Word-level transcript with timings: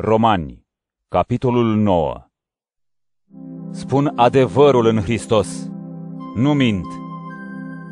Romani, 0.00 0.66
capitolul 1.08 1.76
9 1.76 2.14
Spun 3.70 4.12
adevărul 4.16 4.86
în 4.86 5.00
Hristos, 5.00 5.70
nu 6.34 6.52
mint. 6.52 6.86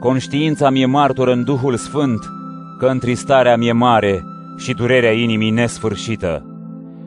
Conștiința 0.00 0.70
mi-e 0.70 0.86
martor 0.86 1.28
în 1.28 1.44
Duhul 1.44 1.76
Sfânt 1.76 2.18
că 2.78 2.86
întristarea 2.86 3.56
mi-e 3.56 3.72
mare 3.72 4.22
și 4.58 4.72
durerea 4.74 5.12
inimii 5.12 5.50
nesfârșită, 5.50 6.46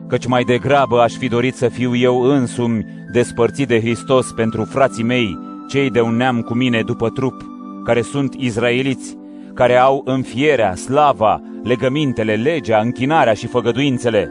căci 0.08 0.26
mai 0.26 0.42
degrabă 0.42 1.00
aș 1.00 1.12
fi 1.12 1.28
dorit 1.28 1.54
să 1.54 1.68
fiu 1.68 1.96
eu 1.96 2.20
însumi 2.20 2.84
despărțit 3.12 3.68
de 3.68 3.80
Hristos 3.80 4.32
pentru 4.32 4.64
frații 4.64 5.04
mei, 5.04 5.38
cei 5.68 5.90
de 5.90 6.00
un 6.00 6.16
neam 6.16 6.40
cu 6.40 6.54
mine 6.54 6.82
după 6.82 7.08
trup, 7.08 7.42
care 7.84 8.02
sunt 8.02 8.34
izraeliți, 8.34 9.16
care 9.54 9.76
au 9.76 10.02
înfierea, 10.04 10.74
slava, 10.74 11.40
legămintele, 11.62 12.34
legea, 12.34 12.80
închinarea 12.80 13.32
și 13.32 13.46
făgăduințele. 13.46 14.30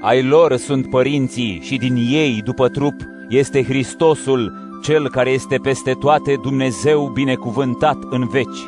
Ai 0.00 0.22
lor 0.22 0.56
sunt 0.56 0.90
părinții 0.90 1.60
și 1.62 1.76
din 1.76 1.94
ei, 1.96 2.40
după 2.44 2.68
trup, 2.68 2.94
este 3.28 3.62
Hristosul, 3.62 4.66
Cel 4.82 5.08
care 5.08 5.30
este 5.30 5.56
peste 5.56 5.92
toate 5.92 6.38
Dumnezeu 6.42 7.10
binecuvântat 7.14 7.98
în 8.10 8.26
veci. 8.28 8.58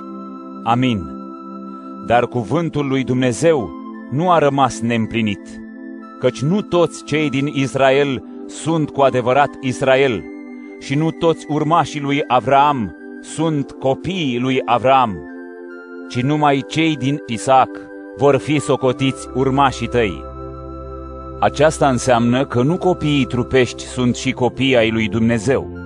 Amin. 0.64 1.02
Dar 2.06 2.26
cuvântul 2.26 2.88
lui 2.88 3.04
Dumnezeu 3.04 3.70
nu 4.10 4.30
a 4.30 4.38
rămas 4.38 4.80
neîmplinit, 4.80 5.40
căci 6.18 6.40
nu 6.40 6.60
toți 6.60 7.04
cei 7.04 7.30
din 7.30 7.46
Israel 7.46 8.24
sunt 8.46 8.90
cu 8.90 9.00
adevărat 9.00 9.50
Israel 9.60 10.24
și 10.80 10.94
nu 10.94 11.10
toți 11.10 11.46
urmașii 11.48 12.00
lui 12.00 12.22
Avraam 12.26 12.96
sunt 13.20 13.70
copiii 13.70 14.38
lui 14.38 14.60
Avraam, 14.64 15.16
ci 16.08 16.20
numai 16.20 16.64
cei 16.68 16.96
din 16.96 17.18
Isaac 17.26 17.70
vor 18.16 18.36
fi 18.36 18.58
socotiți 18.58 19.28
urmașii 19.34 19.88
tăi. 19.88 20.29
Aceasta 21.40 21.88
înseamnă 21.88 22.44
că 22.44 22.62
nu 22.62 22.76
copiii 22.76 23.24
trupești 23.24 23.82
sunt 23.82 24.16
și 24.16 24.32
copiii 24.32 24.76
ai 24.76 24.90
lui 24.90 25.08
Dumnezeu, 25.08 25.78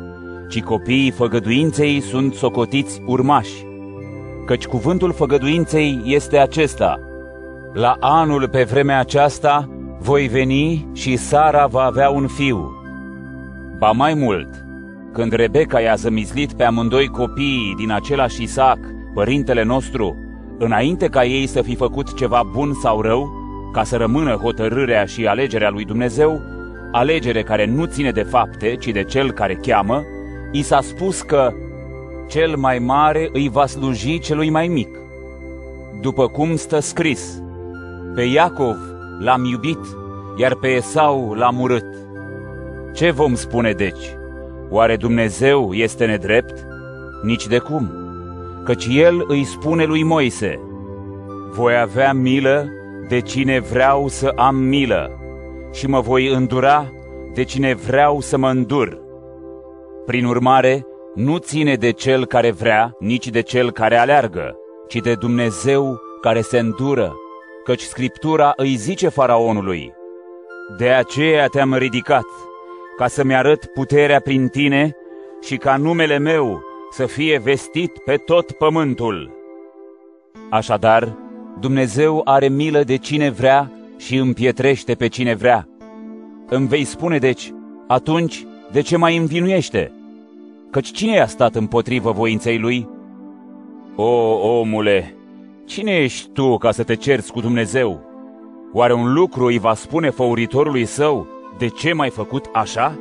ci 0.48 0.62
copiii 0.62 1.10
făgăduinței 1.10 2.00
sunt 2.00 2.34
socotiți 2.34 3.02
urmași. 3.06 3.66
Căci 4.46 4.66
cuvântul 4.66 5.12
făgăduinței 5.12 6.00
este 6.04 6.38
acesta. 6.38 7.00
La 7.72 7.96
anul 8.00 8.48
pe 8.48 8.62
vremea 8.62 8.98
aceasta 8.98 9.68
voi 9.98 10.28
veni 10.28 10.88
și 10.92 11.16
Sara 11.16 11.66
va 11.66 11.82
avea 11.82 12.10
un 12.10 12.26
fiu. 12.26 12.72
Ba 13.78 13.90
mai 13.90 14.14
mult, 14.14 14.48
când 15.12 15.32
Rebecca 15.32 15.80
i-a 15.80 15.94
zămizlit 15.94 16.52
pe 16.52 16.64
amândoi 16.64 17.06
copiii 17.08 17.74
din 17.76 17.90
același 17.92 18.42
Isaac, 18.42 18.78
părintele 19.14 19.62
nostru, 19.62 20.16
înainte 20.58 21.06
ca 21.06 21.24
ei 21.24 21.46
să 21.46 21.62
fi 21.62 21.74
făcut 21.74 22.14
ceva 22.14 22.42
bun 22.52 22.72
sau 22.82 23.00
rău, 23.00 23.43
ca 23.74 23.84
să 23.84 23.96
rămână 23.96 24.34
hotărârea 24.34 25.04
și 25.04 25.26
alegerea 25.26 25.70
lui 25.70 25.84
Dumnezeu, 25.84 26.40
alegere 26.92 27.42
care 27.42 27.66
nu 27.66 27.84
ține 27.84 28.10
de 28.10 28.22
fapte, 28.22 28.76
ci 28.76 28.86
de 28.86 29.04
cel 29.04 29.32
care 29.32 29.54
cheamă, 29.54 30.02
i 30.52 30.62
s-a 30.62 30.80
spus 30.80 31.22
că 31.22 31.52
cel 32.28 32.56
mai 32.56 32.78
mare 32.78 33.28
îi 33.32 33.48
va 33.48 33.66
sluji 33.66 34.18
celui 34.18 34.50
mai 34.50 34.68
mic. 34.68 34.88
După 36.00 36.28
cum 36.28 36.56
stă 36.56 36.78
scris, 36.78 37.42
pe 38.14 38.22
Iacov 38.22 38.76
l-am 39.20 39.44
iubit, 39.44 39.80
iar 40.36 40.54
pe 40.54 40.68
Esau 40.68 41.32
l-am 41.32 41.60
urât. 41.60 41.86
Ce 42.94 43.10
vom 43.10 43.34
spune 43.34 43.72
deci? 43.72 44.16
Oare 44.70 44.96
Dumnezeu 44.96 45.72
este 45.72 46.06
nedrept? 46.06 46.66
Nici 47.22 47.46
de 47.46 47.58
cum, 47.58 47.90
căci 48.64 48.86
El 48.90 49.24
îi 49.28 49.44
spune 49.44 49.84
lui 49.84 50.02
Moise, 50.02 50.60
voi 51.50 51.76
avea 51.76 52.12
milă 52.12 52.68
de 53.08 53.20
cine 53.20 53.58
vreau 53.58 54.08
să 54.08 54.32
am 54.36 54.56
milă 54.56 55.18
și 55.72 55.86
mă 55.86 56.00
voi 56.00 56.26
îndura 56.26 56.92
de 57.32 57.42
cine 57.42 57.74
vreau 57.74 58.20
să 58.20 58.36
mă 58.36 58.48
îndur. 58.48 59.02
Prin 60.06 60.24
urmare, 60.24 60.86
nu 61.14 61.36
ține 61.36 61.74
de 61.74 61.90
cel 61.90 62.26
care 62.26 62.50
vrea, 62.50 62.96
nici 62.98 63.28
de 63.28 63.40
cel 63.40 63.70
care 63.70 63.96
aleargă, 63.96 64.56
ci 64.88 64.96
de 64.96 65.14
Dumnezeu 65.14 66.00
care 66.20 66.40
se 66.40 66.58
îndură, 66.58 67.16
căci 67.64 67.80
Scriptura 67.80 68.52
îi 68.56 68.74
zice 68.74 69.08
faraonului, 69.08 69.92
De 70.78 70.88
aceea 70.88 71.46
te-am 71.46 71.74
ridicat, 71.74 72.26
ca 72.96 73.06
să-mi 73.06 73.34
arăt 73.34 73.66
puterea 73.66 74.20
prin 74.20 74.48
tine 74.48 74.96
și 75.40 75.56
ca 75.56 75.76
numele 75.76 76.18
meu 76.18 76.62
să 76.90 77.06
fie 77.06 77.38
vestit 77.38 77.98
pe 77.98 78.16
tot 78.16 78.52
pământul. 78.52 79.30
Așadar, 80.50 81.16
Dumnezeu 81.60 82.20
are 82.24 82.48
milă 82.48 82.82
de 82.82 82.96
cine 82.96 83.30
vrea 83.30 83.70
și 83.96 84.16
împietrește 84.16 84.94
pe 84.94 85.06
cine 85.06 85.34
vrea. 85.34 85.68
Îmi 86.48 86.66
vei 86.66 86.84
spune 86.84 87.18
deci, 87.18 87.52
atunci 87.86 88.46
de 88.72 88.80
ce 88.80 88.96
mai 88.96 89.16
învinuiește? 89.16 89.92
Căci 90.70 90.90
cine 90.90 91.20
a 91.20 91.26
stat 91.26 91.54
împotrivă 91.54 92.12
voinței 92.12 92.58
lui? 92.58 92.88
O, 93.96 94.10
omule, 94.58 95.14
cine 95.64 95.92
ești 95.92 96.28
tu 96.28 96.58
ca 96.58 96.70
să 96.70 96.82
te 96.82 96.94
cerți 96.94 97.32
cu 97.32 97.40
Dumnezeu? 97.40 98.00
Oare 98.72 98.92
un 98.92 99.12
lucru 99.12 99.44
îi 99.44 99.58
va 99.58 99.74
spune 99.74 100.10
făuritorului 100.10 100.84
său, 100.84 101.26
de 101.58 101.68
ce 101.68 101.92
m-ai 101.92 102.10
făcut 102.10 102.44
așa? 102.52 102.98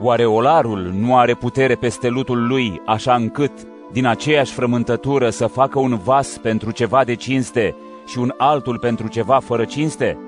Oare 0.00 0.24
olarul 0.24 0.92
nu 0.98 1.16
are 1.16 1.34
putere 1.34 1.74
peste 1.74 2.08
lutul 2.08 2.46
lui, 2.46 2.80
așa 2.86 3.14
încât 3.14 3.52
din 3.92 4.06
aceeași 4.06 4.52
frământătură 4.52 5.30
să 5.30 5.46
facă 5.46 5.78
un 5.78 5.98
vas 6.04 6.38
pentru 6.42 6.70
ceva 6.70 7.04
de 7.04 7.14
cinste 7.14 7.76
și 8.06 8.18
un 8.18 8.34
altul 8.36 8.78
pentru 8.78 9.08
ceva 9.08 9.38
fără 9.44 9.64
cinste? 9.64 10.18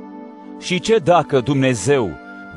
Și 0.61 0.81
ce 0.81 0.97
dacă 0.97 1.41
Dumnezeu, 1.41 2.11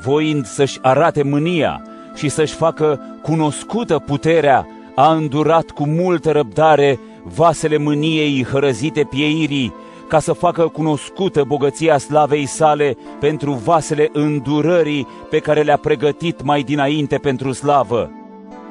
voind 0.03 0.45
să-și 0.45 0.79
arate 0.81 1.23
mânia 1.23 1.81
și 2.15 2.29
să-și 2.29 2.53
facă 2.53 3.01
cunoscută 3.21 3.99
puterea, 3.99 4.67
a 4.95 5.13
îndurat 5.13 5.69
cu 5.69 5.85
multă 5.87 6.31
răbdare 6.31 6.99
vasele 7.23 7.77
mâniei 7.77 8.43
hărăzite 8.43 9.03
pieirii, 9.03 9.73
ca 10.07 10.19
să 10.19 10.33
facă 10.33 10.67
cunoscută 10.67 11.43
bogăția 11.47 11.97
slavei 11.97 12.45
sale 12.45 12.97
pentru 13.19 13.51
vasele 13.51 14.09
îndurării 14.13 15.07
pe 15.29 15.39
care 15.39 15.61
le-a 15.61 15.77
pregătit 15.77 16.43
mai 16.43 16.61
dinainte 16.61 17.17
pentru 17.17 17.51
slavă, 17.51 18.11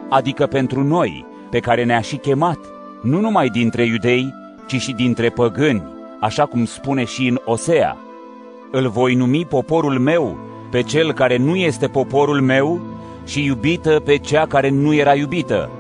adică 0.09 0.47
pentru 0.47 0.83
noi, 0.83 1.27
pe 1.51 1.59
care 1.59 1.85
ne-a 1.85 2.01
și 2.01 2.17
chemat, 2.17 2.59
nu 3.03 3.21
numai 3.21 3.49
dintre 3.49 3.85
iudei, 3.85 4.35
ci 4.67 4.81
și 4.81 4.93
dintre 4.93 5.29
păgâni, 5.29 5.83
așa 6.21 6.47
cum 6.47 6.65
spune 6.65 7.05
și 7.05 7.27
în 7.27 7.41
Osea. 7.45 7.97
Îl 8.71 8.89
voi 8.89 9.15
numi 9.15 9.45
poporul 9.45 9.99
meu 9.99 10.39
pe 10.71 10.83
cel 10.83 11.13
care 11.13 11.37
nu 11.37 11.57
este 11.57 11.87
poporul 11.87 12.41
meu 12.41 12.81
și 13.27 13.45
iubită 13.45 14.01
pe 14.05 14.17
cea 14.17 14.47
care 14.47 14.69
nu 14.69 14.95
era 14.95 15.15
iubită. 15.15 15.71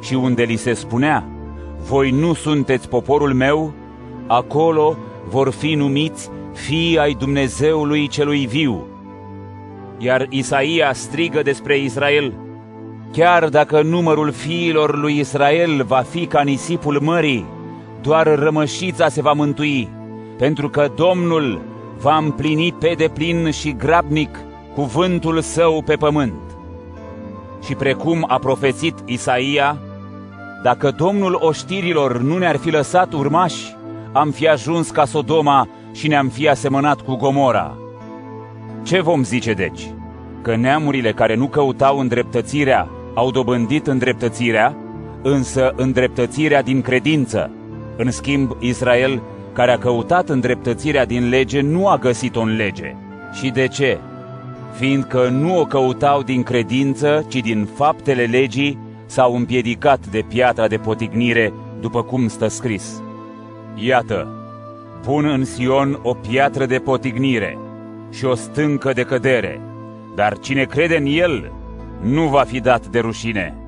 Și 0.00 0.14
unde 0.14 0.42
li 0.42 0.56
se 0.56 0.72
spunea, 0.72 1.24
voi 1.88 2.10
nu 2.10 2.34
sunteți 2.34 2.88
poporul 2.88 3.34
meu, 3.34 3.72
acolo 4.26 4.96
vor 5.28 5.50
fi 5.50 5.74
numiți 5.74 6.30
fii 6.52 6.98
ai 6.98 7.14
Dumnezeului 7.14 8.06
celui 8.06 8.46
viu. 8.46 8.86
Iar 9.98 10.26
Isaia 10.28 10.92
strigă 10.92 11.42
despre 11.42 11.78
Israel, 11.78 12.32
Chiar 13.12 13.48
dacă 13.48 13.82
numărul 13.82 14.30
fiilor 14.30 14.98
lui 14.98 15.18
Israel 15.18 15.84
va 15.84 16.04
fi 16.10 16.26
ca 16.26 16.42
nisipul 16.42 16.98
mării, 17.00 17.46
doar 18.02 18.38
rămășița 18.38 19.08
se 19.08 19.22
va 19.22 19.32
mântui, 19.32 19.88
pentru 20.38 20.68
că 20.68 20.90
Domnul 20.96 21.60
va 22.00 22.16
împlini 22.16 22.72
pe 22.72 22.94
deplin 22.96 23.50
și 23.50 23.76
grabnic 23.76 24.38
cuvântul 24.74 25.40
său 25.40 25.82
pe 25.82 25.94
pământ. 25.94 26.40
Și 27.64 27.74
precum 27.74 28.24
a 28.28 28.38
profețit 28.38 28.94
Isaia, 29.04 29.76
dacă 30.62 30.90
Domnul 30.90 31.38
oștirilor 31.40 32.18
nu 32.20 32.38
ne-ar 32.38 32.56
fi 32.56 32.70
lăsat 32.70 33.12
urmași, 33.12 33.76
am 34.12 34.30
fi 34.30 34.48
ajuns 34.48 34.90
ca 34.90 35.04
Sodoma 35.04 35.68
și 35.92 36.08
ne-am 36.08 36.28
fi 36.28 36.48
asemănat 36.48 37.00
cu 37.00 37.16
Gomora. 37.16 37.76
Ce 38.82 39.00
vom 39.00 39.22
zice 39.22 39.52
deci? 39.52 39.90
Că 40.42 40.56
neamurile 40.56 41.12
care 41.12 41.34
nu 41.34 41.46
căutau 41.46 41.98
îndreptățirea 41.98 42.88
au 43.14 43.30
dobândit 43.30 43.86
îndreptățirea, 43.86 44.76
însă 45.22 45.72
îndreptățirea 45.76 46.62
din 46.62 46.80
credință. 46.80 47.50
În 47.96 48.10
schimb, 48.10 48.56
Israel, 48.58 49.22
care 49.52 49.70
a 49.70 49.78
căutat 49.78 50.28
îndreptățirea 50.28 51.06
din 51.06 51.28
lege, 51.28 51.60
nu 51.60 51.88
a 51.88 51.96
găsit-o 51.96 52.40
în 52.40 52.56
lege. 52.56 52.94
Și 53.32 53.50
de 53.50 53.66
ce? 53.66 53.98
Fiindcă 54.78 55.28
nu 55.28 55.58
o 55.58 55.64
căutau 55.64 56.22
din 56.22 56.42
credință, 56.42 57.24
ci 57.28 57.36
din 57.36 57.68
faptele 57.74 58.24
legii, 58.24 58.78
s-au 59.06 59.36
împiedicat 59.36 60.06
de 60.06 60.24
piatra 60.28 60.66
de 60.66 60.76
potignire, 60.76 61.52
după 61.80 62.02
cum 62.02 62.28
stă 62.28 62.48
scris. 62.48 63.02
Iată, 63.74 64.28
pun 65.04 65.24
în 65.24 65.44
Sion 65.44 65.98
o 66.02 66.14
piatră 66.14 66.66
de 66.66 66.78
potignire 66.78 67.58
și 68.10 68.24
o 68.24 68.34
stâncă 68.34 68.92
de 68.92 69.02
cădere, 69.02 69.60
dar 70.14 70.38
cine 70.38 70.64
crede 70.64 70.96
în 70.96 71.06
el 71.06 71.52
nu 72.02 72.28
va 72.28 72.44
fi 72.44 72.60
dat 72.60 72.86
de 72.86 72.98
rușine. 72.98 73.61